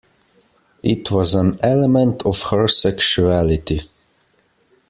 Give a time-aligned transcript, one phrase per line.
[0.81, 3.81] It was an element of her sexuality.